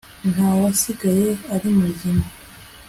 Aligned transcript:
nta 0.31 0.49
wasigaye 0.61 1.27
ari 1.55 1.69
muzima 1.77 2.23